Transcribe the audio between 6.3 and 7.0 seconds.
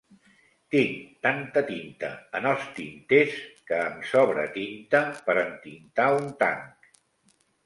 tanc.